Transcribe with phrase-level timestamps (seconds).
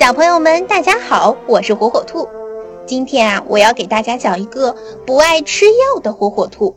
[0.00, 2.26] 小朋友们，大家好，我是火火兔。
[2.86, 6.74] 今天啊，我要给大家讲一个不爱吃药的火火兔。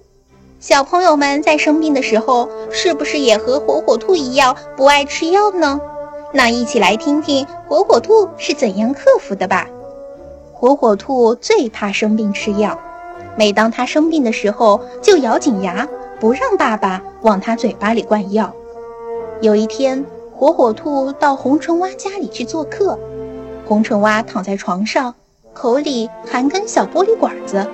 [0.59, 5.80] 小朋友们在生病的时候，是不是也和火火兔一样不爱吃药呢？
[6.34, 9.70] 那一起来听听火火兔是怎样克服的吧。
[10.52, 12.78] 火火兔最怕生病吃药，
[13.38, 15.88] 每当它生病的时候，就咬紧牙，
[16.20, 18.53] 不让爸爸往它嘴巴里灌药。
[19.39, 20.05] 有一天，
[20.36, 23.00] 火火兔到红唇蛙家里去做客。
[23.66, 25.16] 红唇蛙躺在床上，
[25.53, 27.66] 口里含根小玻璃管子。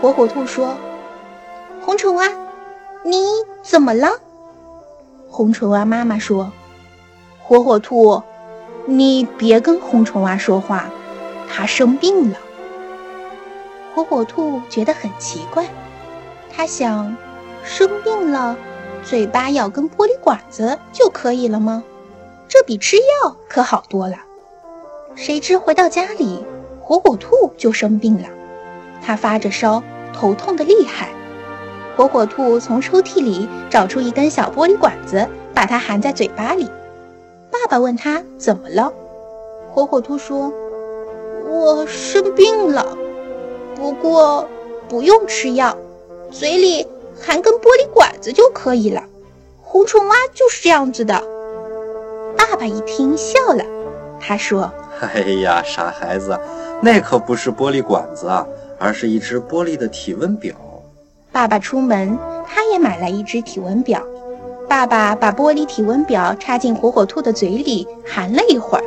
[0.00, 0.74] 火火兔说
[1.80, 2.28] ：“红唇蛙，
[3.04, 3.24] 你
[3.62, 4.10] 怎么了？”
[5.30, 6.52] 红唇蛙妈妈说
[7.42, 8.22] ：“火火兔，
[8.84, 10.90] 你别跟红唇蛙说话，
[11.48, 12.36] 它生病了。”
[13.94, 15.66] 火火兔觉得很奇怪，
[16.54, 17.16] 他想：
[17.64, 18.56] 生病了，
[19.02, 21.82] 嘴巴咬根玻璃管子就可以了吗？
[22.46, 24.16] 这比吃药可好多了。
[25.20, 26.44] 谁知回到家里，
[26.80, 28.28] 火火兔就生病了。
[29.04, 29.82] 它发着烧，
[30.14, 31.08] 头痛的厉害。
[31.96, 36.70] 火火兔从抽屉里找出一根小玻璃管子，把它含在嘴巴里。
[37.50, 38.92] 爸爸问他怎么了，
[39.68, 40.52] 火火兔说
[41.50, 42.86] ：“我生病了，
[43.74, 44.46] 不过
[44.88, 45.76] 不用吃药，
[46.30, 46.86] 嘴里
[47.20, 49.02] 含根玻璃管子就可以了。
[49.62, 51.20] 红唇蛙就是这样子的。”
[52.38, 53.64] 爸爸一听笑了，
[54.20, 54.72] 他说。
[55.14, 56.38] 哎呀，傻孩子，
[56.80, 58.46] 那可不是玻璃管子啊，
[58.78, 60.54] 而是一只玻璃的体温表。
[61.30, 64.02] 爸爸出门，他也买来一只体温表。
[64.68, 68.84] 爸爸把玻璃体温表插进火火兔的嘴里，含了一会儿。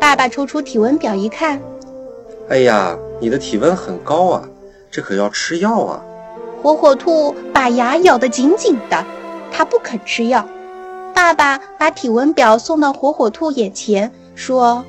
[0.00, 1.60] 爸爸抽出体温表一看，
[2.48, 4.42] 哎呀，你的体温很高啊，
[4.90, 6.02] 这可要吃药啊！
[6.62, 9.04] 火火兔把牙咬得紧紧的，
[9.52, 10.46] 他不肯吃药。
[11.14, 14.84] 爸爸把体温表送到火火兔眼前，说。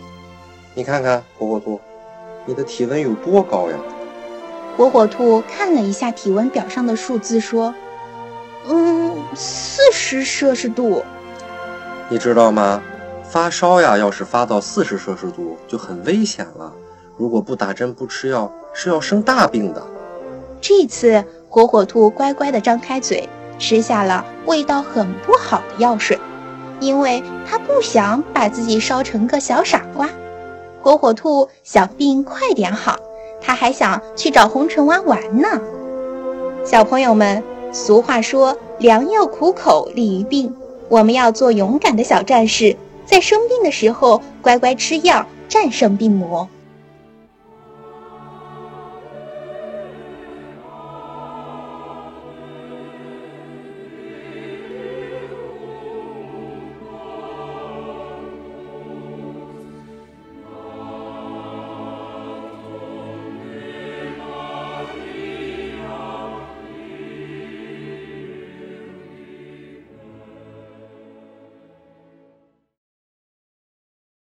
[0.78, 1.80] 你看看火火兔，
[2.46, 3.78] 你的体温有多高呀？
[4.76, 7.74] 火火兔看了一下体温表上的数字，说
[8.68, 11.02] ：“嗯，四十摄氏度。”
[12.10, 12.82] 你知道吗？
[13.24, 16.74] 发烧呀，要是发到四十摄氏度就很危险了。
[17.16, 19.82] 如果不打针不吃药，是要生大病的。
[20.60, 26.20] 这次火火兔乖乖地张开嘴，吃下了味道很不好的药水，
[26.82, 30.10] 因为它不想把自己烧成个小傻瓜。
[30.86, 32.96] 火火兔想病快点好，
[33.42, 35.48] 他还想去找红尘蛙玩呢。
[36.64, 40.56] 小朋友们，俗话说“良药苦口利于病”，
[40.88, 46.48] 我们要做勇敢的小战士，在生病的时候乖乖吃药，战胜病魔。